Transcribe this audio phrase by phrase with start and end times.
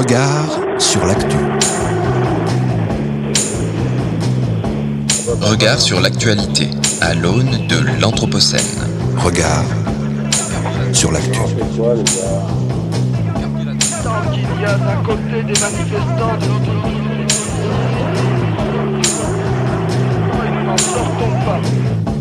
[0.00, 1.36] Regard sur l'actu.
[5.42, 6.70] Regard sur l'actualité
[7.02, 8.60] à l'aune de l'Anthropocène.
[9.18, 9.66] Regard
[10.94, 11.40] sur l'actu.
[20.48, 22.19] Nous n'en sortons pas.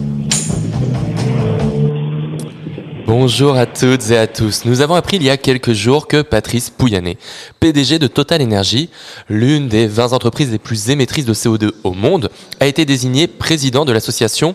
[3.11, 4.65] Bonjour à toutes et à tous.
[4.65, 7.17] Nous avons appris il y a quelques jours que Patrice Pouyanné,
[7.59, 8.91] PDG de Total Energy,
[9.29, 13.83] l'une des 20 entreprises les plus émettrices de CO2 au monde, a été désigné président
[13.83, 14.53] de l'association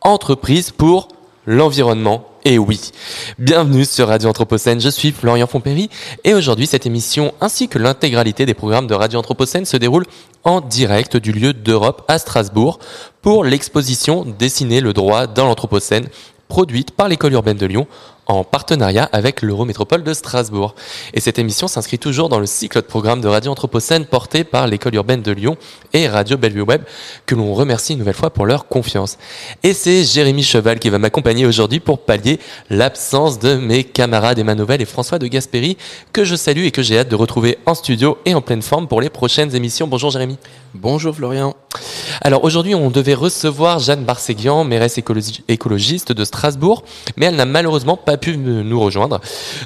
[0.00, 1.06] Entreprise pour
[1.46, 2.26] l'environnement.
[2.44, 2.90] Et oui,
[3.38, 5.88] bienvenue sur Radio Anthropocène, je suis Florian Fompéry
[6.24, 10.06] et aujourd'hui cette émission ainsi que l'intégralité des programmes de Radio Anthropocène se déroule
[10.42, 12.80] en direct du lieu d'Europe à Strasbourg
[13.20, 16.08] pour l'exposition Dessiner le droit dans l'Anthropocène
[16.52, 17.86] produite par l'école urbaine de Lyon
[18.32, 20.74] en partenariat avec l'Eurométropole de Strasbourg.
[21.14, 24.66] Et cette émission s'inscrit toujours dans le cycle de programme de Radio Anthropocène porté par
[24.66, 25.56] l'école urbaine de Lyon
[25.92, 26.82] et Radio Bellevue Web,
[27.26, 29.18] que l'on remercie une nouvelle fois pour leur confiance.
[29.62, 32.38] Et c'est Jérémy Cheval qui va m'accompagner aujourd'hui pour pallier
[32.70, 35.76] l'absence de mes camarades Emmanuel et François de Gasperi,
[36.12, 38.88] que je salue et que j'ai hâte de retrouver en studio et en pleine forme
[38.88, 39.86] pour les prochaines émissions.
[39.86, 40.38] Bonjour Jérémy.
[40.74, 41.54] Bonjour Florian.
[42.20, 46.84] Alors aujourd'hui, on devait recevoir Jeanne Barséguian, mairesse écologi- écologiste de Strasbourg,
[47.16, 49.20] mais elle n'a malheureusement pas pu nous rejoindre.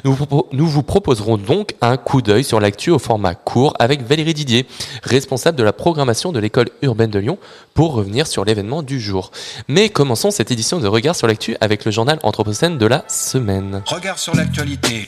[0.05, 3.75] Nous vous, propo- nous vous proposerons donc un coup d'œil sur l'actu au format court
[3.79, 4.67] avec Valérie Didier,
[5.05, 7.39] responsable de la programmation de l'école urbaine de Lyon,
[7.75, 9.31] pour revenir sur l'événement du jour.
[9.69, 13.83] Mais commençons cette édition de Regard sur l'actu avec le journal Anthropocène de la semaine.
[13.87, 15.07] Regard sur l'actualité.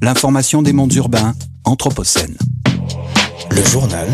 [0.00, 2.36] L'information des mondes urbains, Anthropocène.
[3.50, 4.08] Le journal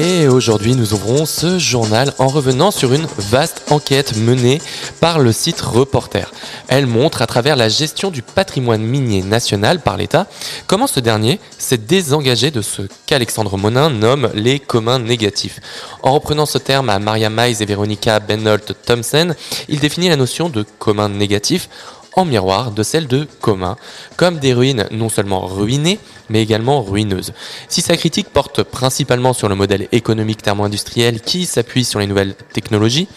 [0.00, 4.60] Et aujourd'hui, nous ouvrons ce journal en revenant sur une vaste enquête menée
[5.00, 6.30] par le site Reporter.
[6.68, 10.28] Elle montre, à travers la gestion du patrimoine minier national par l'État,
[10.68, 15.58] comment ce dernier s'est désengagé de ce qu'Alexandre Monin nomme les communs négatifs.
[16.04, 19.34] En reprenant ce terme à Maria Mize et Veronica Benholt Thompson,
[19.68, 21.68] il définit la notion de commun négatif
[22.14, 23.76] en miroir de celle de commun,
[24.16, 25.98] comme des ruines non seulement ruinées,
[26.28, 27.32] mais également ruineuses.
[27.68, 32.34] Si sa critique porte principalement sur le modèle économique thermo-industriel qui s'appuie sur les nouvelles
[32.52, 33.08] technologies,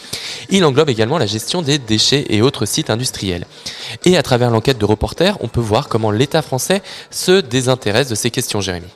[0.50, 3.46] il englobe également la gestion des déchets et autres sites industriels.
[4.06, 8.16] Et à travers l'enquête de reporter, on peut voir comment l'État français se désintéresse de
[8.16, 8.88] ces questions, Jérémy.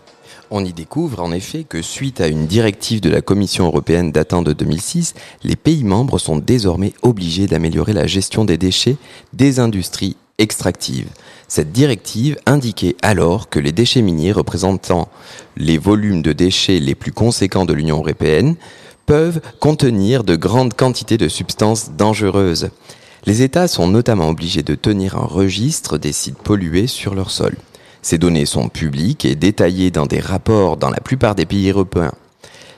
[0.52, 4.44] On y découvre en effet que suite à une directive de la Commission européenne datant
[4.44, 8.98] de 2006, les pays membres sont désormais obligés d'améliorer la gestion des déchets
[9.34, 11.10] des industries extractives.
[11.48, 15.10] Cette directive indiquait alors que les déchets miniers représentant
[15.58, 18.56] les volumes de déchets les plus conséquents de l'Union européenne
[19.08, 22.70] peuvent contenir de grandes quantités de substances dangereuses.
[23.26, 27.56] Les États sont notamment obligés de tenir un registre des sites pollués sur leur sol.
[28.06, 32.14] Ces données sont publiques et détaillées dans des rapports dans la plupart des pays européens.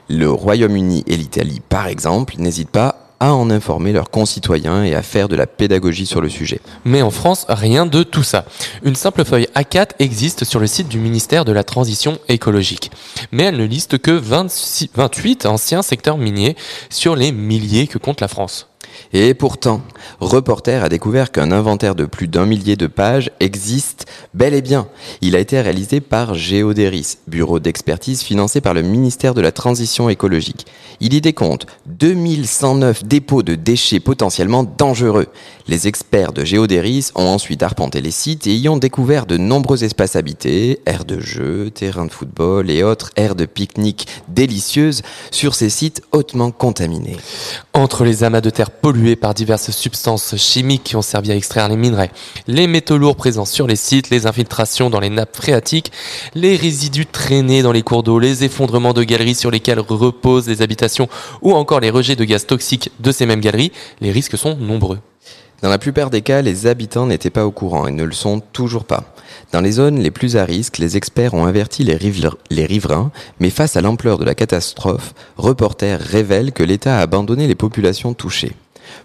[0.07, 5.01] Le Royaume-Uni et l'Italie, par exemple, n'hésitent pas à en informer leurs concitoyens et à
[5.01, 6.61] faire de la pédagogie sur le sujet.
[6.85, 8.45] Mais en France, rien de tout ça.
[8.83, 12.89] Une simple feuille A4 existe sur le site du ministère de la Transition écologique.
[13.33, 16.55] Mais elle ne liste que 26 28 anciens secteurs miniers
[16.89, 18.69] sur les milliers que compte la France.
[19.13, 19.81] Et pourtant,
[20.19, 24.87] Reporter a découvert qu'un inventaire de plus d'un millier de pages existe bel et bien.
[25.21, 30.09] Il a été réalisé par Géodéris, bureau d'expertise financé par le ministère de la Transition
[30.09, 30.65] écologique.
[30.99, 35.27] Il y décompte 2109 dépôts de déchets potentiellement dangereux.
[35.67, 39.83] Les experts de Géodéris ont ensuite arpenté les sites et y ont découvert de nombreux
[39.83, 45.55] espaces habités, aires de jeux, terrains de football et autres aires de pique-nique délicieuses sur
[45.55, 47.17] ces sites hautement contaminés.
[47.73, 51.67] Entre les amas de terre pollués par diverses substances chimiques qui ont servi à extraire
[51.67, 52.09] les minerais,
[52.47, 55.91] les métaux lourds présents sur les sites, les infiltrations dans les nappes phréatiques,
[56.35, 60.61] les résidus traînés dans les cours d'eau, les effondrements de galeries sur lesquelles reposent les
[60.61, 61.09] habitations
[61.41, 64.99] ou encore les rejets de gaz toxiques de ces mêmes galeries, les risques sont nombreux.
[65.61, 68.39] Dans la plupart des cas, les habitants n'étaient pas au courant et ne le sont
[68.39, 69.15] toujours pas.
[69.51, 71.99] Dans les zones les plus à risque, les experts ont averti les,
[72.51, 73.11] les riverains,
[73.41, 78.13] mais face à l'ampleur de la catastrophe, Reporter révèle que l'État a abandonné les populations
[78.13, 78.53] touchées.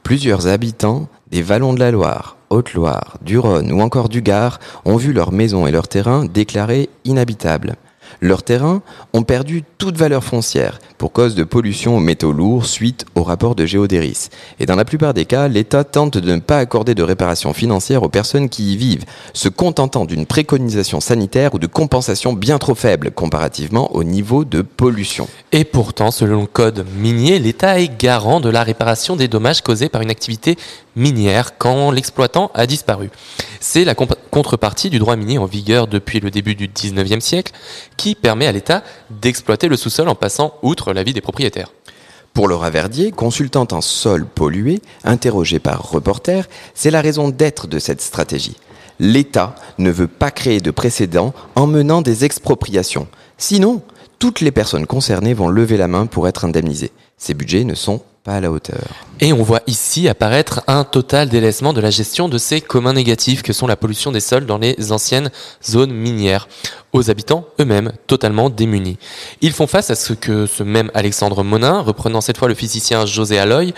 [0.02, 4.96] Plusieurs habitants des vallons de la Loire, Haute-Loire, du Rhône ou encore du Gard ont
[4.96, 7.76] vu leurs maisons et leurs terrains déclarés inhabitables.
[8.22, 8.82] Leurs terrains
[9.14, 13.56] ont perdu toute valeur foncière pour cause de pollution aux métaux lourds suite au rapport
[13.56, 14.28] de Géodéris.
[14.60, 18.04] Et dans la plupart des cas, l'État tente de ne pas accorder de réparation financière
[18.04, 22.76] aux personnes qui y vivent, se contentant d'une préconisation sanitaire ou de compensation bien trop
[22.76, 25.26] faible comparativement au niveau de pollution.
[25.50, 29.88] Et pourtant, selon le code minier, l'État est garant de la réparation des dommages causés
[29.88, 30.56] par une activité
[30.94, 33.10] minière quand l'exploitant a disparu.
[33.58, 33.96] C'est la
[34.32, 37.52] contrepartie du droit minier en vigueur depuis le début du 19e siècle,
[37.98, 41.70] qui permet à l'État d'exploiter le sous-sol en passant outre l'avis des propriétaires.
[42.32, 47.78] Pour Laura Verdier, consultante en sol pollué, interrogée par Reporter, c'est la raison d'être de
[47.78, 48.56] cette stratégie.
[48.98, 53.08] L'État ne veut pas créer de précédent en menant des expropriations.
[53.36, 53.82] Sinon,
[54.18, 56.92] toutes les personnes concernées vont lever la main pour être indemnisées.
[57.18, 58.00] Ces budgets ne sont
[59.20, 63.42] Et on voit ici apparaître un total délaissement de la gestion de ces communs négatifs
[63.42, 65.32] que sont la pollution des sols dans les anciennes
[65.64, 66.46] zones minières,
[66.92, 68.96] aux habitants eux-mêmes totalement démunis.
[69.40, 73.06] Ils font face à ce que ce même Alexandre Monin, reprenant cette fois le physicien
[73.06, 73.74] José Alloy,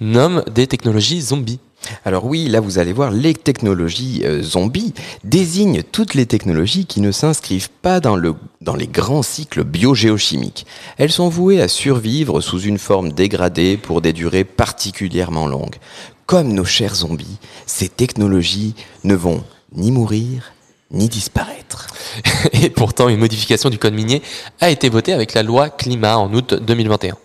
[0.00, 1.60] nomme des technologies zombies.
[2.04, 4.94] Alors oui, là vous allez voir, les technologies euh, zombies
[5.24, 10.66] désignent toutes les technologies qui ne s'inscrivent pas dans, le, dans les grands cycles biogéochimiques.
[10.98, 15.76] Elles sont vouées à survivre sous une forme dégradée pour des durées particulièrement longues.
[16.26, 19.44] Comme nos chers zombies, ces technologies ne vont
[19.74, 20.52] ni mourir
[20.90, 21.88] ni disparaître.
[22.52, 24.22] Et pourtant, une modification du code minier
[24.60, 27.16] a été votée avec la loi climat en août 2021.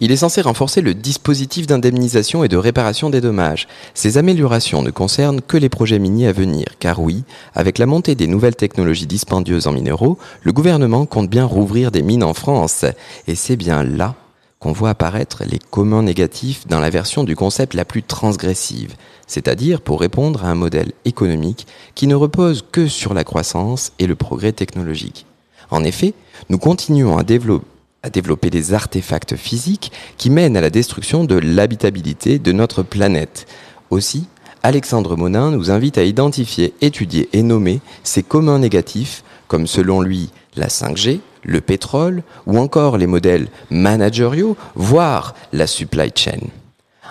[0.00, 3.68] Il est censé renforcer le dispositif d'indemnisation et de réparation des dommages.
[3.94, 7.24] Ces améliorations ne concernent que les projets miniers à venir, car oui,
[7.54, 12.02] avec la montée des nouvelles technologies dispendieuses en minéraux, le gouvernement compte bien rouvrir des
[12.02, 12.84] mines en France.
[13.28, 14.14] Et c'est bien là
[14.58, 18.94] qu'on voit apparaître les communs négatifs dans la version du concept la plus transgressive,
[19.26, 24.06] c'est-à-dire pour répondre à un modèle économique qui ne repose que sur la croissance et
[24.06, 25.26] le progrès technologique.
[25.70, 26.14] En effet,
[26.48, 27.66] nous continuons à développer
[28.04, 33.46] à développer des artefacts physiques qui mènent à la destruction de l'habitabilité de notre planète.
[33.88, 34.26] Aussi,
[34.62, 40.30] Alexandre Monin nous invite à identifier, étudier et nommer ces communs négatifs, comme selon lui
[40.54, 46.40] la 5G, le pétrole ou encore les modèles manageriaux, voire la supply chain.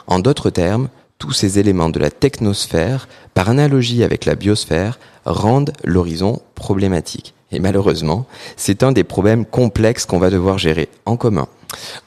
[0.06, 5.74] En d'autres termes, tous ces éléments de la technosphère, par analogie avec la biosphère, rendent
[5.84, 7.34] l'horizon problématique.
[7.52, 8.26] Et malheureusement,
[8.58, 11.48] c'est un des problèmes complexes qu'on va devoir gérer en commun.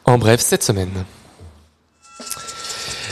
[0.05, 0.91] En bref, cette semaine.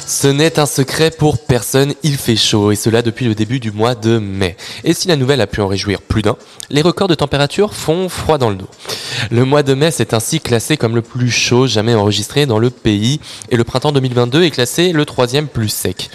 [0.06, 3.73] Ce n'est un secret pour personne, il fait chaud, et cela depuis le début du
[3.73, 4.55] mois de mai.
[4.85, 6.37] Et si la nouvelle a pu en réjouir plus d'un,
[6.69, 8.69] les records de température font froid dans le dos.
[9.31, 12.69] Le mois de mai s'est ainsi classé comme le plus chaud jamais enregistré dans le
[12.69, 13.19] pays,
[13.49, 16.11] et le printemps 2022 est classé le troisième plus sec.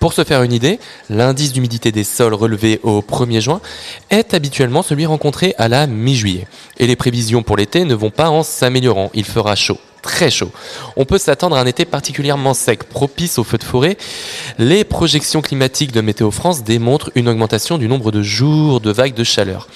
[0.00, 0.78] Pour se faire une idée,
[1.08, 3.62] l'indice d'humidité des sols relevé au 1er juin
[4.10, 6.46] est habituellement celui rencontré à la mi-juillet.
[6.76, 10.50] Et les prévisions pour l'été ne vont pas en s'améliorant, il fera chaud très chaud.
[10.96, 13.96] On peut s'attendre à un été particulièrement sec, propice aux feux de forêt.
[14.58, 19.14] Les projections climatiques de Météo France démontrent une augmentation du nombre de jours de vagues
[19.14, 19.68] de chaleur.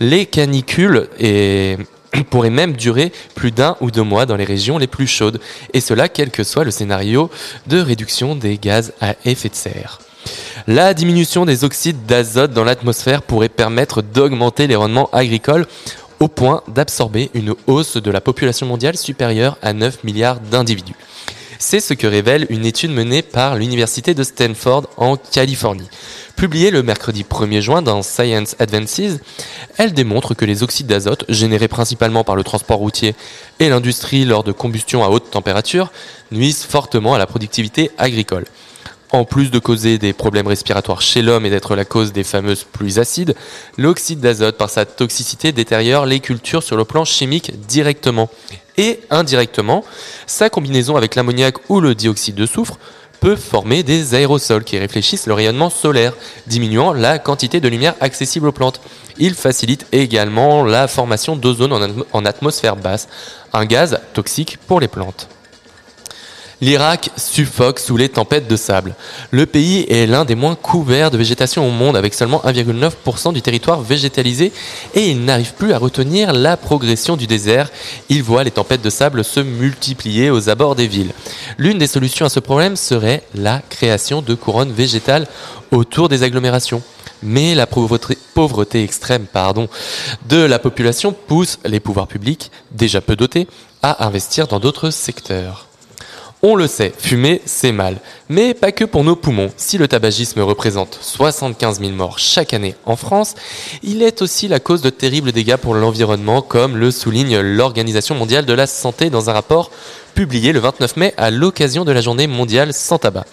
[0.00, 1.08] Les canicules
[2.30, 5.40] pourraient même durer plus d'un ou deux mois dans les régions les plus chaudes,
[5.72, 7.30] et cela quel que soit le scénario
[7.66, 10.00] de réduction des gaz à effet de serre.
[10.66, 15.66] La diminution des oxydes d'azote dans l'atmosphère pourrait permettre d'augmenter les rendements agricoles
[16.20, 20.94] au point d'absorber une hausse de la population mondiale supérieure à 9 milliards d'individus.
[21.58, 25.88] C'est ce que révèle une étude menée par l'Université de Stanford en Californie.
[26.34, 29.18] Publiée le mercredi 1er juin dans Science Advances,
[29.76, 33.14] elle démontre que les oxydes d'azote, générés principalement par le transport routier
[33.58, 35.92] et l'industrie lors de combustion à haute température,
[36.30, 38.46] nuisent fortement à la productivité agricole.
[39.12, 42.64] En plus de causer des problèmes respiratoires chez l'homme et d'être la cause des fameuses
[42.64, 43.34] pluies acides,
[43.76, 48.30] l'oxyde d'azote, par sa toxicité, détériore les cultures sur le plan chimique directement.
[48.76, 49.84] Et indirectement,
[50.26, 52.78] sa combinaison avec l'ammoniac ou le dioxyde de soufre
[53.18, 56.14] peut former des aérosols qui réfléchissent le rayonnement solaire,
[56.46, 58.80] diminuant la quantité de lumière accessible aux plantes.
[59.18, 63.08] Il facilite également la formation d'ozone en atmosphère basse,
[63.52, 65.28] un gaz toxique pour les plantes.
[66.62, 68.94] L'Irak suffoque sous les tempêtes de sable.
[69.30, 73.40] Le pays est l'un des moins couverts de végétation au monde avec seulement 1,9% du
[73.40, 74.52] territoire végétalisé
[74.94, 77.70] et il n'arrive plus à retenir la progression du désert.
[78.10, 81.12] Il voit les tempêtes de sable se multiplier aux abords des villes.
[81.56, 85.26] L'une des solutions à ce problème serait la création de couronnes végétales
[85.70, 86.82] autour des agglomérations.
[87.22, 89.68] Mais la pauvreté, extrême pardon,
[90.28, 93.46] de la population pousse les pouvoirs publics, déjà peu dotés,
[93.82, 95.69] à investir dans d'autres secteurs.
[96.42, 97.98] On le sait, fumer, c'est mal.
[98.30, 99.50] Mais pas que pour nos poumons.
[99.58, 103.34] Si le tabagisme représente 75 000 morts chaque année en France,
[103.82, 108.46] il est aussi la cause de terribles dégâts pour l'environnement, comme le souligne l'Organisation mondiale
[108.46, 109.70] de la santé dans un rapport
[110.14, 113.26] publié le 29 mai à l'occasion de la journée mondiale sans tabac.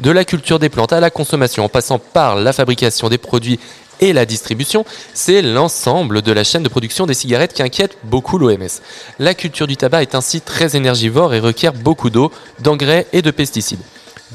[0.00, 3.60] De la culture des plantes à la consommation, en passant par la fabrication des produits
[4.00, 8.38] et la distribution, c'est l'ensemble de la chaîne de production des cigarettes qui inquiète beaucoup
[8.38, 8.80] l'OMS.
[9.18, 13.30] La culture du tabac est ainsi très énergivore et requiert beaucoup d'eau, d'engrais et de
[13.30, 13.80] pesticides.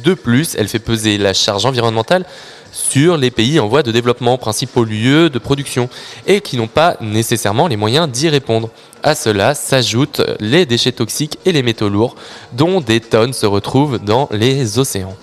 [0.03, 2.25] De plus, elle fait peser la charge environnementale
[2.71, 5.89] sur les pays en voie de développement, principaux lieux de production,
[6.27, 8.69] et qui n'ont pas nécessairement les moyens d'y répondre.
[9.01, 12.15] À cela s'ajoutent les déchets toxiques et les métaux lourds,
[12.51, 15.15] dont des tonnes se retrouvent dans les océans.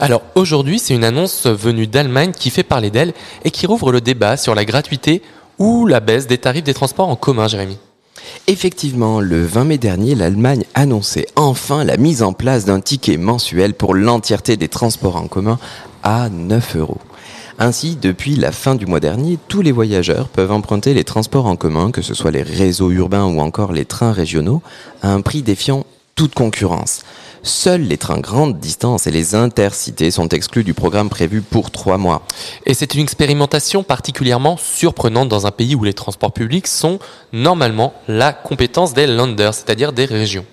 [0.00, 3.12] Alors aujourd'hui, c'est une annonce venue d'Allemagne qui fait parler d'elle
[3.44, 5.22] et qui rouvre le débat sur la gratuité
[5.58, 7.78] ou la baisse des tarifs des transports en commun, Jérémy.
[8.46, 13.74] Effectivement, le 20 mai dernier, l'Allemagne annonçait enfin la mise en place d'un ticket mensuel
[13.74, 15.58] pour l'entièreté des transports en commun
[16.02, 17.00] à 9 euros.
[17.58, 21.54] Ainsi, depuis la fin du mois dernier, tous les voyageurs peuvent emprunter les transports en
[21.54, 24.60] commun, que ce soit les réseaux urbains ou encore les trains régionaux,
[25.02, 25.86] à un prix défiant
[26.16, 27.02] toute concurrence.
[27.46, 31.98] Seuls les trains grande distance et les intercités sont exclus du programme prévu pour trois
[31.98, 32.22] mois.
[32.64, 36.98] Et c'est une expérimentation particulièrement surprenante dans un pays où les transports publics sont
[37.34, 40.46] normalement la compétence des Länder, c'est-à-dire des régions.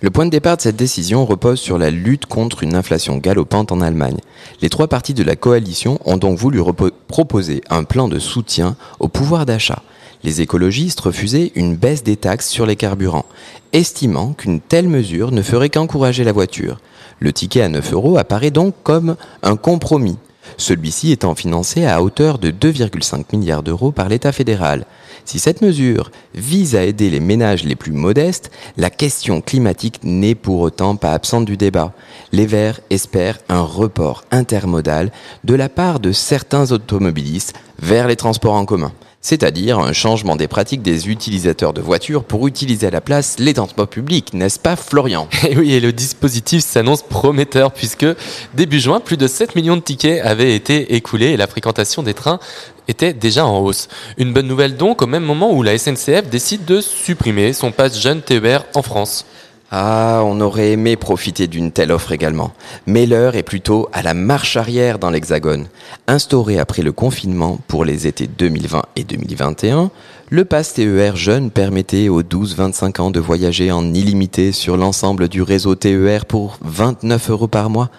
[0.00, 3.70] Le point de départ de cette décision repose sur la lutte contre une inflation galopante
[3.70, 4.18] en Allemagne.
[4.62, 6.62] Les trois partis de la coalition ont donc voulu
[7.06, 9.82] proposer un plan de soutien au pouvoir d'achat.
[10.22, 13.24] Les écologistes refusaient une baisse des taxes sur les carburants,
[13.72, 16.78] estimant qu'une telle mesure ne ferait qu'encourager la voiture.
[17.20, 20.18] Le ticket à 9 euros apparaît donc comme un compromis,
[20.58, 24.84] celui-ci étant financé à hauteur de 2,5 milliards d'euros par l'État fédéral.
[25.24, 30.34] Si cette mesure vise à aider les ménages les plus modestes, la question climatique n'est
[30.34, 31.92] pour autant pas absente du débat.
[32.32, 35.12] Les Verts espèrent un report intermodal
[35.44, 40.48] de la part de certains automobilistes vers les transports en commun c'est-à-dire un changement des
[40.48, 44.76] pratiques des utilisateurs de voitures pour utiliser à la place les transports publics, n'est-ce pas
[44.76, 48.06] Florian Et oui, et le dispositif s'annonce prometteur puisque
[48.54, 52.14] début juin, plus de 7 millions de tickets avaient été écoulés et la fréquentation des
[52.14, 52.40] trains
[52.88, 53.88] était déjà en hausse.
[54.16, 58.00] Une bonne nouvelle donc au même moment où la SNCF décide de supprimer son pass
[58.00, 59.26] jeune TER en France.
[59.72, 62.52] Ah, on aurait aimé profiter d'une telle offre également.
[62.86, 65.68] Mais l'heure est plutôt à la marche arrière dans l'Hexagone.
[66.08, 69.92] Instauré après le confinement pour les étés 2020 et 2021,
[70.28, 75.40] le pass TER jeune permettait aux 12-25 ans de voyager en illimité sur l'ensemble du
[75.40, 77.90] réseau TER pour 29 euros par mois.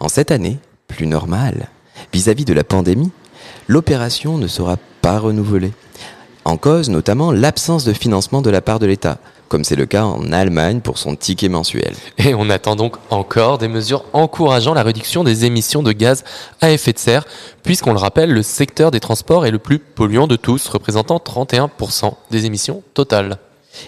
[0.00, 1.68] En cette année, plus normal,
[2.14, 3.10] vis-à-vis de la pandémie,
[3.68, 5.72] l'opération ne sera pas renouvelée.
[6.46, 9.18] En cause notamment l'absence de financement de la part de l'État
[9.52, 11.92] comme c'est le cas en Allemagne pour son ticket mensuel.
[12.16, 16.24] Et on attend donc encore des mesures encourageant la réduction des émissions de gaz
[16.62, 17.26] à effet de serre,
[17.62, 22.14] puisqu'on le rappelle, le secteur des transports est le plus polluant de tous, représentant 31%
[22.30, 23.36] des émissions totales.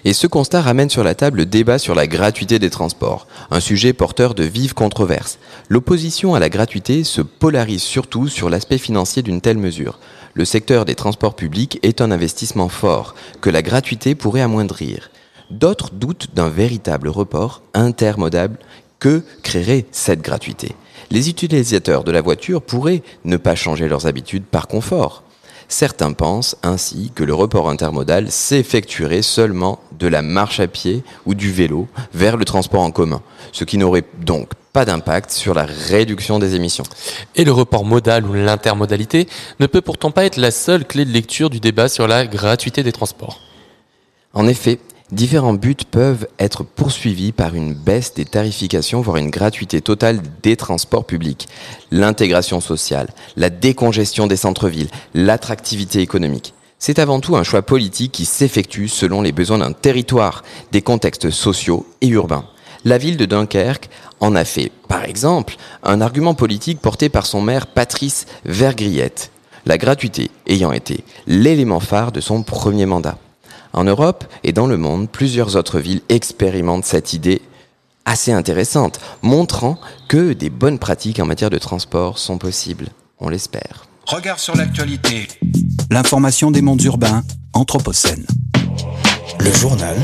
[0.03, 3.59] Et ce constat ramène sur la table le débat sur la gratuité des transports, un
[3.59, 5.39] sujet porteur de vives controverses.
[5.69, 9.97] L'opposition à la gratuité se polarise surtout sur l'aspect financier d'une telle mesure.
[10.35, 15.09] Le secteur des transports publics est un investissement fort, que la gratuité pourrait amoindrir.
[15.51, 18.57] D'autres doutent d'un véritable report intermodable
[18.99, 20.75] que créerait cette gratuité.
[21.11, 25.23] Les utilisateurs de la voiture pourraient ne pas changer leurs habitudes par confort.
[25.67, 31.33] Certains pensent ainsi que le report intermodal s'effectuerait seulement de la marche à pied ou
[31.33, 33.21] du vélo vers le transport en commun,
[33.51, 36.83] ce qui n'aurait donc pas d'impact sur la réduction des émissions.
[37.35, 39.27] Et le report modal ou l'intermodalité
[39.59, 42.83] ne peut pourtant pas être la seule clé de lecture du débat sur la gratuité
[42.83, 43.39] des transports.
[44.33, 44.79] En effet,
[45.11, 50.55] Différents buts peuvent être poursuivis par une baisse des tarifications, voire une gratuité totale des
[50.55, 51.47] transports publics,
[51.91, 56.55] l'intégration sociale, la décongestion des centres-villes, l'attractivité économique.
[56.79, 61.29] C'est avant tout un choix politique qui s'effectue selon les besoins d'un territoire, des contextes
[61.29, 62.45] sociaux et urbains.
[62.83, 67.41] La ville de Dunkerque en a fait, par exemple, un argument politique porté par son
[67.41, 69.31] maire Patrice Vergriette,
[69.67, 73.19] la gratuité ayant été l'élément phare de son premier mandat.
[73.75, 77.41] En Europe et dans le monde, plusieurs autres villes expérimentent cette idée
[78.05, 79.77] assez intéressante, montrant
[80.07, 82.87] que des bonnes pratiques en matière de transport sont possibles.
[83.19, 83.85] On l'espère.
[84.07, 85.27] Regard sur l'actualité.
[85.91, 88.25] L'information des mondes urbains, Anthropocène.
[89.41, 89.97] Le journal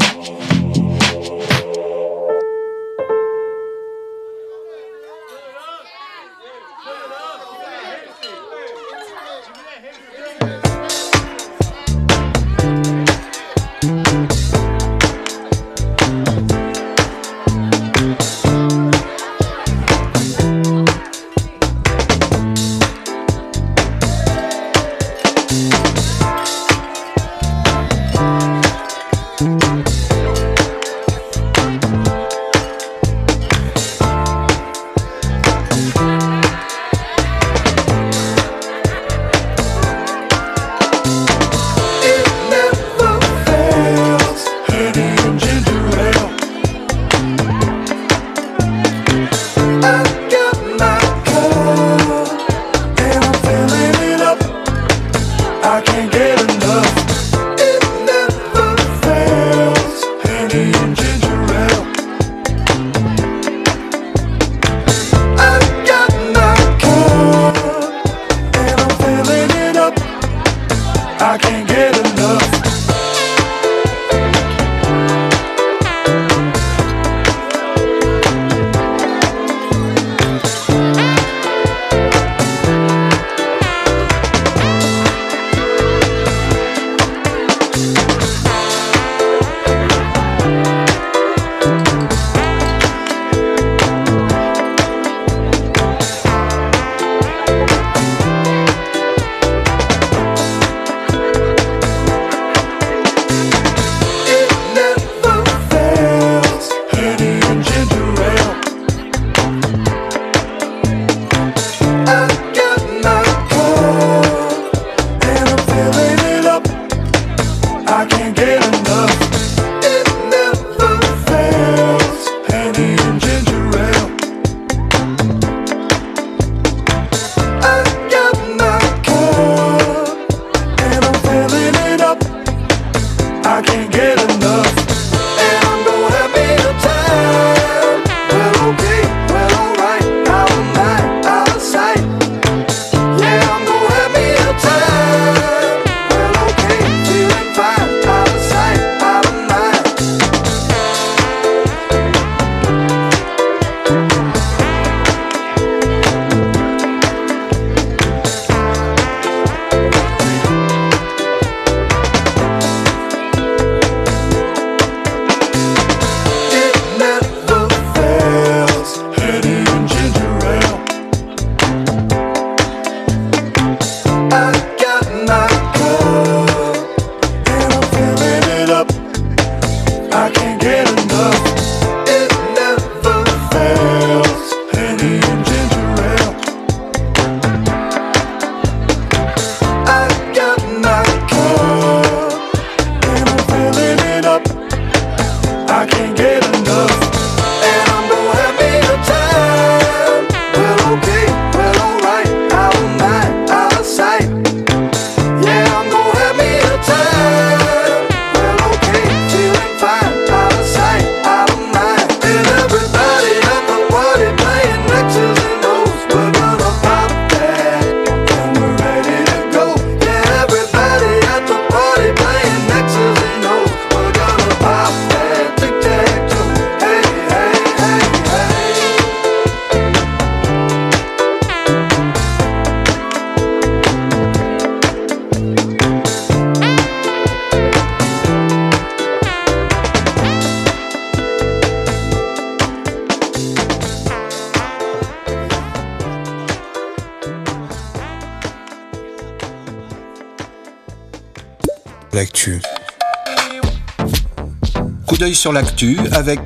[255.21, 256.39] d'œil sur l'actu avec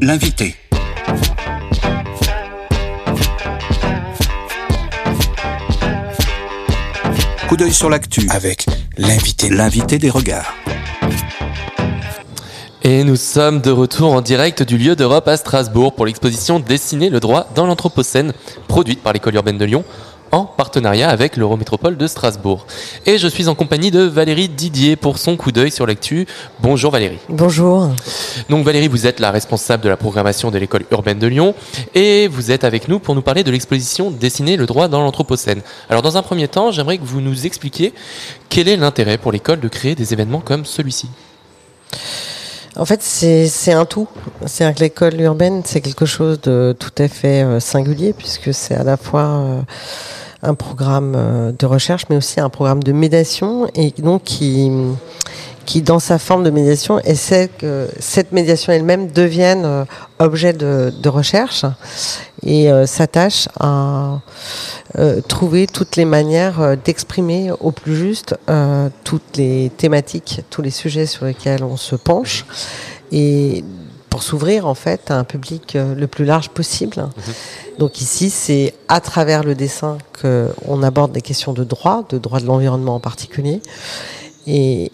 [0.00, 0.56] l'invité.
[7.46, 8.64] Coup d'œil sur l'actu avec
[8.96, 9.50] l'invité.
[9.50, 10.54] L'invité des regards.
[12.80, 17.10] Et nous sommes de retour en direct du lieu d'Europe à Strasbourg pour l'exposition Dessiner
[17.10, 18.32] le droit dans l'Anthropocène,
[18.66, 19.84] produite par l'école urbaine de Lyon
[20.32, 22.66] en partenariat avec l'Eurométropole de Strasbourg.
[23.06, 26.26] Et je suis en compagnie de Valérie Didier pour son coup d'œil sur l'actu.
[26.60, 27.18] Bonjour Valérie.
[27.28, 27.90] Bonjour.
[28.48, 31.54] Donc Valérie, vous êtes la responsable de la programmation de l'école urbaine de Lyon
[31.94, 35.60] et vous êtes avec nous pour nous parler de l'exposition Dessiner le droit dans l'Anthropocène.
[35.90, 37.92] Alors dans un premier temps, j'aimerais que vous nous expliquiez
[38.48, 41.08] quel est l'intérêt pour l'école de créer des événements comme celui-ci.
[42.76, 44.08] En fait, c'est un tout.
[44.46, 48.74] C'est que l'école urbaine, c'est quelque chose de tout à fait euh, singulier puisque c'est
[48.74, 49.60] à la fois euh,
[50.42, 54.70] un programme euh, de recherche, mais aussi un programme de médiation, et donc qui,
[55.66, 59.84] qui dans sa forme de médiation, essaie que cette médiation elle-même devienne euh,
[60.18, 61.64] objet de, de recherche
[62.44, 64.20] et euh, s'attache à
[65.26, 68.36] trouver toutes les manières d'exprimer au plus juste
[69.04, 72.44] toutes les thématiques, tous les sujets sur lesquels on se penche.
[73.10, 73.64] Et
[74.12, 76.98] pour s'ouvrir en fait à un public euh, le plus large possible.
[76.98, 77.34] Mhm.
[77.78, 82.38] Donc ici, c'est à travers le dessin qu'on aborde des questions de droit, de droit
[82.38, 83.62] de l'environnement en particulier.
[84.46, 84.90] Et,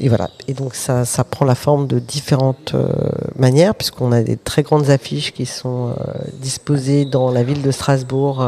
[0.00, 0.30] voilà.
[0.48, 2.88] Et donc ça, ça, prend la forme de différentes euh,
[3.36, 5.94] manières, puisqu'on a des très grandes affiches qui sont euh,
[6.40, 8.44] disposées dans la ville de Strasbourg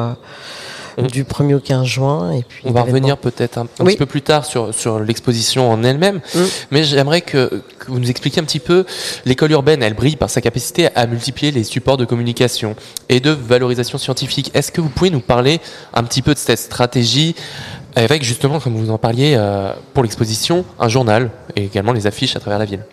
[0.99, 1.07] Mm.
[1.09, 2.33] du 1er au 15 juin.
[2.33, 5.83] Et puis On va revenir peut-être un, petit peu plus tard sur, sur l'exposition en
[5.83, 6.41] elle-même, mm.
[6.71, 8.85] mais j'aimerais que, vous nous expliquiez un petit peu,
[9.25, 12.77] l'école urbaine, elle brille par sa capacité à multiplier les supports de communication
[13.09, 14.51] et de valorisation scientifique.
[14.55, 15.61] Est-ce que vous pouvez nous parler
[15.93, 17.35] un petit peu de cette stratégie
[17.97, 22.37] avec justement, comme vous en parliez, euh, pour l'exposition, un journal et également les affiches
[22.37, 22.85] à travers la ville.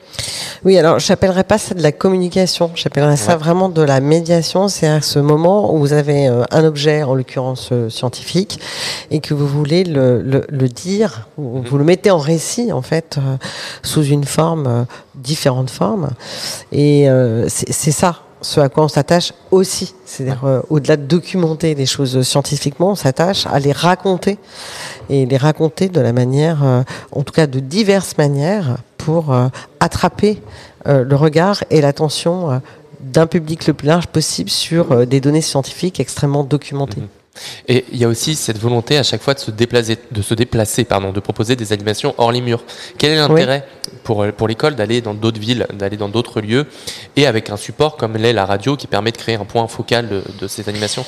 [0.63, 4.87] Oui, alors j'appellerais pas ça de la communication, j'appellerais ça vraiment de la médiation, c'est
[4.87, 8.59] à ce moment où vous avez euh, un objet, en l'occurrence euh, scientifique,
[9.11, 11.65] et que vous voulez le, le, le dire, ou mhm.
[11.65, 13.19] vous le mettez en récit en fait,
[13.81, 14.85] sous une forme,
[15.15, 16.11] différentes formes,
[16.71, 17.07] et
[17.47, 19.95] c'est ça ce à quoi on s'attache aussi.
[20.05, 24.37] C'est-à-dire, euh, au-delà de documenter les choses scientifiquement, on s'attache à les raconter
[25.09, 29.47] et les raconter de la manière, euh, en tout cas de diverses manières, pour euh,
[29.79, 30.41] attraper
[30.85, 32.61] le regard et l'attention
[32.99, 36.99] d'un public le plus large possible sur des données scientifiques extrêmement documentées.
[36.99, 37.07] Mhm.
[37.67, 40.33] Et il y a aussi cette volonté à chaque fois de se déplacer, de se
[40.33, 42.63] déplacer, pardon, de proposer des animations hors les murs.
[42.97, 43.67] Quel est l'intérêt
[44.03, 46.67] pour, pour l'école d'aller dans d'autres villes, d'aller dans d'autres lieux,
[47.15, 50.09] et avec un support comme l'est la radio qui permet de créer un point focal
[50.09, 51.05] de, de ces animations?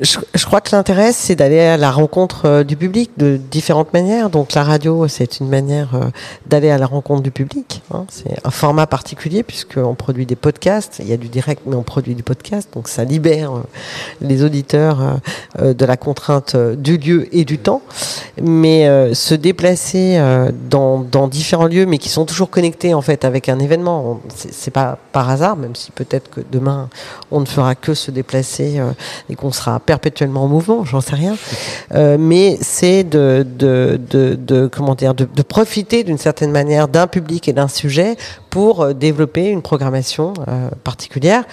[0.00, 4.30] Je, crois que l'intérêt, c'est d'aller à la rencontre euh, du public de différentes manières.
[4.30, 6.06] Donc la radio, c'est une manière euh,
[6.46, 7.82] d'aller à la rencontre du public.
[7.92, 8.04] Hein.
[8.08, 10.98] C'est un format particulier puisqu'on produit des podcasts.
[11.00, 12.68] Il y a du direct, mais on produit du podcast.
[12.74, 13.62] Donc ça libère euh,
[14.20, 14.98] les auditeurs
[15.58, 17.82] de la contrainte du lieu et du temps.
[18.40, 20.20] Mais se déplacer
[20.70, 24.70] dans, dans différents lieux, mais qui sont toujours connectés en fait avec un événement, c'est
[24.70, 26.88] pas par hasard, même si peut-être que demain
[27.30, 28.80] on ne fera que se déplacer
[29.28, 31.34] et qu'on sera perpétuellement en mouvement, j'en sais rien.
[31.94, 38.18] Euh, mais c'est de, de, de, profiter d'une certaine manière d'un public et d'un sujet
[38.50, 41.44] pour euh, développer une programmation euh, particulière.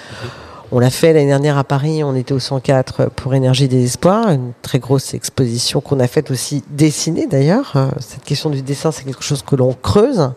[0.72, 4.32] On l'a fait l'année dernière à Paris, on était au 104 pour Énergie des Espoirs,
[4.32, 7.74] une très grosse exposition qu'on a faite aussi dessinée d'ailleurs.
[7.76, 10.32] Euh, cette question du dessin, c'est quelque chose que l'on creuse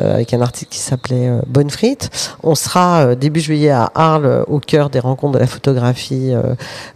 [0.00, 2.10] euh, avec un article qui s'appelait euh, Bonne frite.
[2.42, 6.32] On sera début juillet à Arles au cœur des rencontres de la photographie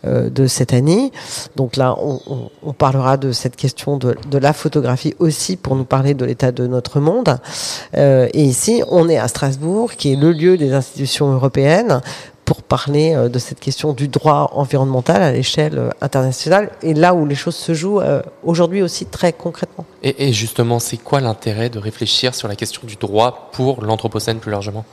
[0.04, 1.12] de cette année.
[1.54, 6.24] Donc là, on, parlera de cette question de, la photographie aussi pour nous parler de
[6.24, 7.38] l'état de notre monde.
[7.94, 12.00] et ici, on est à Strasbourg, qui est le lieu des institutions européennes
[12.46, 17.12] pour parler euh, de cette question du droit environnemental à l'échelle euh, internationale et là
[17.12, 19.84] où les choses se jouent euh, aujourd'hui aussi très concrètement.
[20.02, 24.52] Et, justement, c'est quoi l'intérêt de réfléchir sur la question du droit pour l'Anthropocène plus
[24.52, 24.84] largement?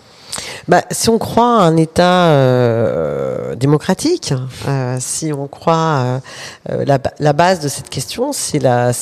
[0.67, 4.34] Bah, si on croit à un État euh, démocratique,
[4.67, 6.22] euh, si on croit
[6.69, 6.86] euh,
[7.19, 8.93] la, base de cette question, c'est la,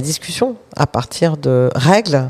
[0.00, 2.28] discussion à partir de règles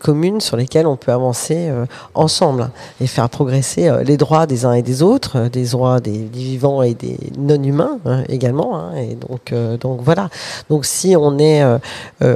[0.00, 1.70] communes sur lesquelles on peut avancer
[2.14, 6.82] ensemble et faire progresser les droits des uns et des autres, des droits des, vivants
[6.82, 8.78] et des non-humains hein, également.
[8.78, 10.28] Hein, et donc, voilà.
[10.70, 11.64] Donc si on est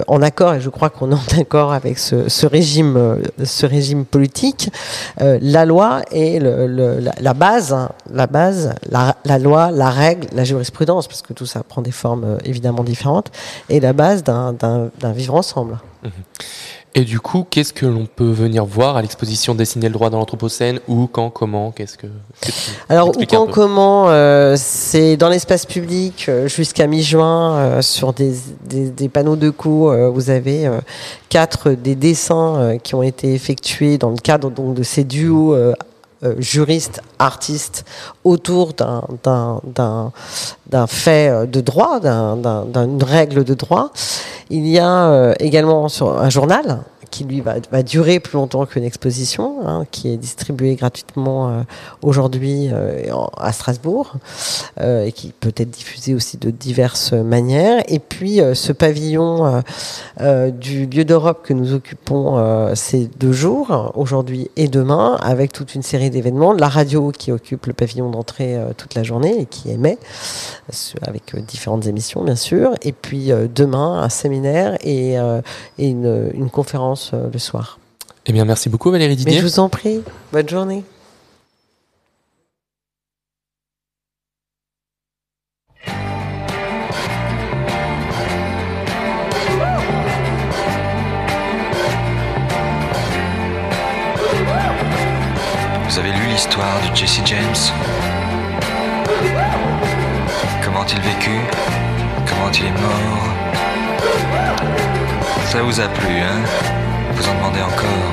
[0.09, 4.71] en accord, et je crois qu'on est en accord avec ce régime, ce régime politique,
[5.53, 11.07] la loi est le, la, base, hein, la base, la, loi, la règle, la jurisprudence,
[11.07, 13.31] parce que tout ça prend des formes évidemment différentes,
[13.69, 15.79] est la base d'un vivre ensemble.
[16.95, 20.19] Et du coup, qu'est-ce que l'on peut venir voir à l'exposition Dessiner le droit dans
[20.19, 22.07] l'Anthropocène Où, quand, comment Qu'est-ce que
[22.91, 28.35] Alors, où, quand, comment euh, C'est dans l'espace public euh, jusqu'à mi-juin euh, sur des,
[28.67, 29.93] des, des panneaux de coups.
[29.95, 30.81] euh, vous avez euh,
[31.31, 35.57] quatre des dessins euh, qui ont été effectués dans le cadre donc de ces duos
[36.25, 37.85] euh, juristes artistes
[38.25, 39.03] autour d'un
[40.87, 43.91] fait euh, de droit, d'un- d'un- d'une règle de droit.
[44.51, 46.81] Il y a euh, également sur un journal
[47.13, 51.63] qui lui va, durer plus longtemps qu'une exposition, hein, qui est distribué gratuitement euh,
[52.01, 54.15] aujourd'hui euh, à Strasbourg
[54.81, 57.85] euh, et qui peut être diffusé aussi de diverses manières.
[57.87, 59.63] Et puis ce pavillon
[60.53, 65.83] du lieu d'Europe que nous occupons ces deux jours, aujourd'hui et demain, avec toute une
[65.83, 66.55] série d'événements.
[66.55, 69.99] La radio qui occupe le pavillon d'entrée toute la journée et qui émet
[71.03, 72.73] avec différentes émissions bien sûr.
[72.81, 75.19] Et puis demain un séminaire et,
[75.79, 77.79] une conférence euh, le soir.
[78.27, 79.39] Eh bien, merci beaucoup Valérie Mais Didier.
[79.39, 80.01] je vous en prie,
[80.33, 80.85] bonne journée.
[95.89, 97.73] Vous avez lu l'histoire de Jesse James?
[100.65, 101.41] Comment il vécut?
[102.27, 103.29] Comment il est mort?
[105.51, 106.41] Ça vous a plu, hein?
[107.15, 108.13] Vous en demandez encore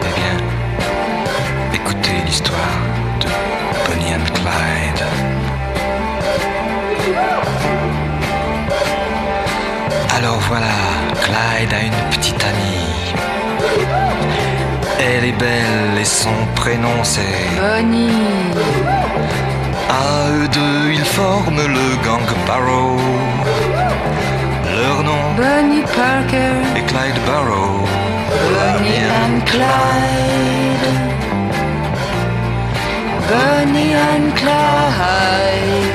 [0.00, 0.36] Eh bien,
[1.74, 2.78] écoutez l'histoire
[3.20, 3.26] de
[3.86, 5.04] Bonnie and Clyde.
[10.16, 10.66] Alors voilà,
[11.22, 13.14] Clyde a une petite amie.
[15.00, 17.20] Elle est belle et son prénom c'est
[17.60, 18.10] Bonnie,
[19.88, 22.96] À eux deux, ils forment le gang Barrow.
[25.38, 27.86] Bonnie Parker, est Clyde Barrow.
[28.54, 30.86] Bonnie and Clyde.
[33.30, 35.94] Bonnie and Clyde.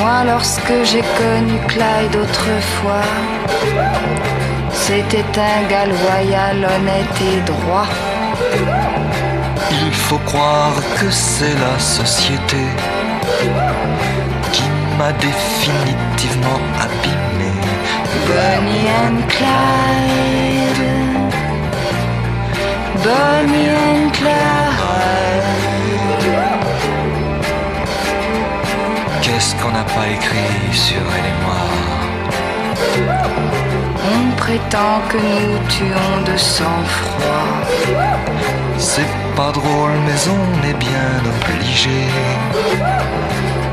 [0.00, 3.08] Moi, lorsque j'ai connu Clyde autrefois,
[4.72, 7.86] c'était un gars loyal, honnête et droit.
[9.70, 12.64] Il faut croire que c'est la société
[14.98, 17.52] m'a définitivement abîmé.
[18.26, 20.84] Bonnie and Clyde.
[23.04, 24.66] Bonnie and Clyde.
[29.22, 31.62] Qu'est-ce qu'on n'a pas écrit sur elle et moi?
[34.14, 37.48] On prétend que nous tuons de sang-froid.
[38.78, 41.98] C'est pas drôle, mais on est bien obligé.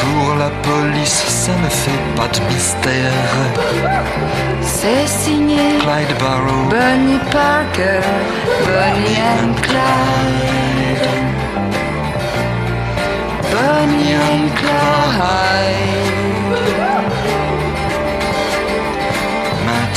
[0.00, 3.12] Pour la police, ça ne fait pas de mystère.
[4.60, 8.00] C'est signé Clyde Barrow, Bonnie Parker,
[8.66, 11.08] Bonnie and Clyde.
[13.52, 15.84] Bonnie and Clyde.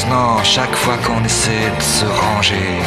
[0.08, 2.82] maintenant, chaque fois qu'on essaie de se ranger,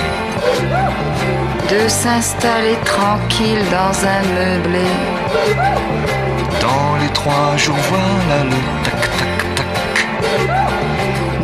[1.68, 6.19] De s'installer tranquille dans un meublé.
[6.70, 9.96] Dans les trois jours, voilà le tac tac tac.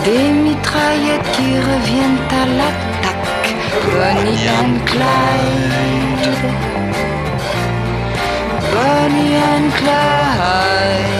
[0.05, 3.49] Des mitraillettes qui reviennent à l'attaque.
[3.93, 6.27] Bonnie and Clyde.
[8.75, 11.17] Bonnie and Clyde.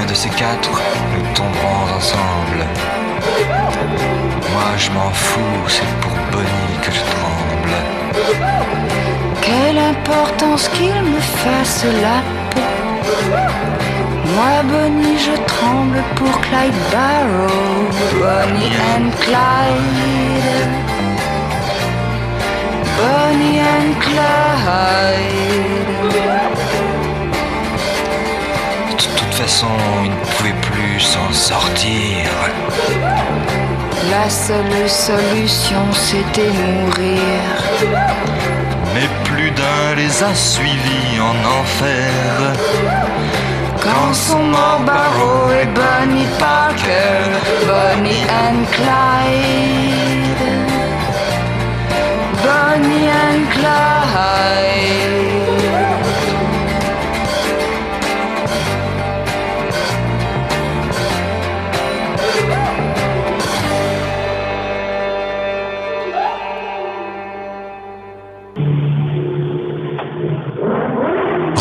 [0.00, 0.74] Un de ces quatre,
[1.12, 2.60] nous tomberons ensemble.
[4.52, 7.74] Moi je m'en fous, c'est pour Bonnie que je tremble.
[9.46, 12.18] Quelle importance qu'il me fasse la
[12.50, 12.60] peau.
[14.34, 17.88] Moi, Bonnie, je tremble pour Clyde Barrow.
[18.18, 20.66] Bonnie and Clyde.
[22.98, 25.36] Bonnie and Clyde.
[28.90, 29.72] De toute façon,
[30.04, 32.26] il ne pouvait plus s'en sortir.
[34.10, 37.40] La seule solution, c'était mourir.
[38.96, 42.54] Mais plus d'un les a suivis en enfer.
[43.84, 47.18] Quand sont morts Barrow et Bonnie Parker,
[47.66, 50.44] Bonnie and Clyde.
[52.42, 55.35] Bonnie and Clyde.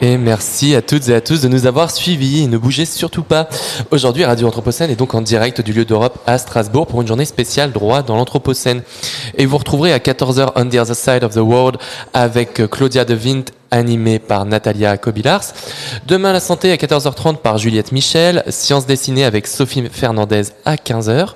[0.00, 2.46] Et merci à toutes et à tous de nous avoir suivis.
[2.46, 3.48] Ne bougez surtout pas.
[3.90, 7.24] Aujourd'hui, Radio Anthropocène est donc en direct du lieu d'Europe à Strasbourg pour une journée
[7.24, 8.82] spéciale droit dans l'Anthropocène.
[9.36, 11.78] Et vous retrouverez à 14h On the Other Side of the World
[12.14, 15.44] avec Claudia De Vint animé par Natalia Kobilars.
[16.06, 18.42] Demain, la santé à 14h30 par Juliette Michel.
[18.48, 21.34] Sciences dessinées avec Sophie Fernandez à 15h.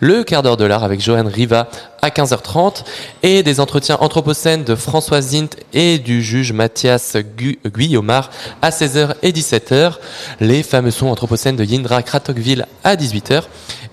[0.00, 1.68] Le quart d'heure de l'art avec Joanne Riva
[2.02, 2.84] à 15h30.
[3.22, 7.58] Et des entretiens anthropocènes de François Zint et du juge Mathias Gu-
[8.62, 9.94] à 16h et 17h.
[10.40, 13.42] Les fameux sons anthropocènes de Yindra Kratokville à 18h.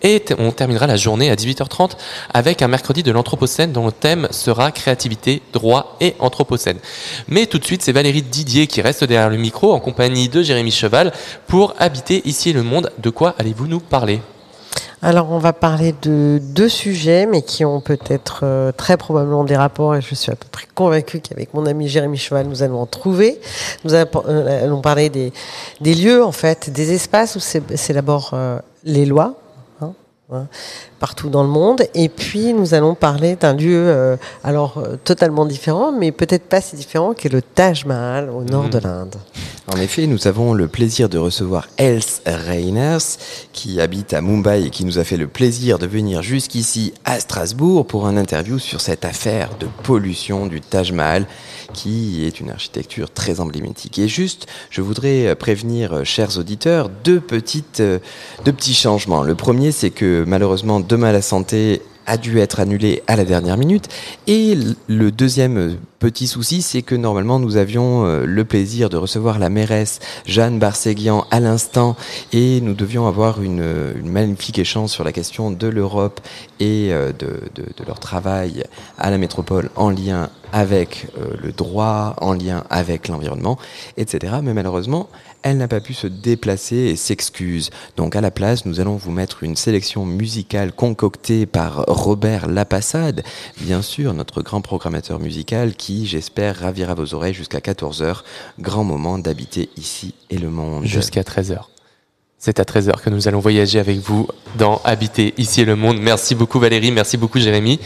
[0.04, 1.92] Et on terminera la journée à 18h30
[2.34, 6.78] avec un mercredi de l'Anthropocène dont le thème sera créativité, droit et Anthropocène.
[7.28, 10.42] Mais tout de suite, c'est Valérie Didier qui reste derrière le micro en compagnie de
[10.42, 11.12] Jérémy Cheval
[11.48, 12.92] pour habiter ici le monde.
[13.00, 14.22] De quoi allez-vous nous parler?
[15.02, 19.56] Alors, on va parler de deux sujets, mais qui ont peut-être euh, très probablement des
[19.56, 22.82] rapports, et je suis à peu près convaincue qu'avec mon ami Jérémy Cheval, nous allons
[22.82, 23.40] en trouver.
[23.84, 25.32] Nous allons euh, parler des,
[25.82, 27.62] lieux, en fait, des espaces où c'est
[28.34, 29.36] euh, les lois,
[31.00, 35.46] partout dans le monde, et puis nous allons parler d'un lieu, euh, alors euh, totalement
[35.46, 38.70] différent, mais peut-être pas si différent, qui est le Taj Mahal au nord Mhm.
[38.72, 39.16] de l'Inde.
[39.68, 43.18] En effet, nous avons le plaisir de recevoir Els Reiners,
[43.54, 47.20] qui habite à Mumbai et qui nous a fait le plaisir de venir jusqu'ici à
[47.20, 51.26] Strasbourg pour un interview sur cette affaire de pollution du Taj Mahal,
[51.74, 54.00] qui est une architecture très emblématique.
[54.00, 58.00] Et juste, je voudrais euh, prévenir, euh, chers auditeurs, deux, petites, euh,
[58.44, 59.24] deux petits changements.
[59.24, 63.58] Le premier, c'est que malheureusement, demain la santé a dû être annulé à la dernière
[63.58, 63.88] minute.
[64.28, 69.40] Et le deuxième petit souci, c'est que normalement nous avions euh, le plaisir de recevoir
[69.40, 71.96] la mairesse Jeanne Barséguian à l'instant
[72.34, 76.20] et nous devions avoir une, euh, une magnifique échange sur la question de l'Europe
[76.60, 77.40] et euh, de,
[77.86, 78.64] leur travail
[78.98, 81.08] à la métropole en lien avec
[81.44, 83.58] le droit, en lien avec l'environnement,
[83.98, 84.38] etc.
[84.42, 85.10] Mais malheureusement,
[85.46, 87.70] elle n'a pas pu se déplacer et s'excuse.
[87.98, 93.24] Donc à la place, nous allons vous mettre une sélection musicale concoctée par Robert Lapassade,
[93.62, 95.76] bien sûr notre grand programmateur musical
[96.06, 98.18] j'espère, ravira vos oreilles jusqu'à 14h.
[98.60, 100.86] Grand moment d'habiter ici et le monde.
[100.86, 101.60] Jusqu'à 13h.
[102.38, 105.98] C'est à 13h que nous allons voyager avec vous dans Habiter ici et le monde.
[106.00, 107.80] Merci beaucoup Valérie, merci beaucoup Jérémy.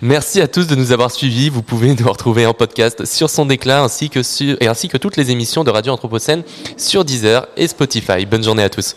[0.00, 1.50] Merci à tous de nous avoir suivis.
[1.50, 4.20] Vous pouvez nous retrouver en podcast sur son déclat ainsi que
[4.62, 6.44] et ainsi que toutes les émissions de Radio Anthropocène
[6.78, 8.24] sur Deezer et Spotify.
[8.24, 8.96] Bonne journée à tous.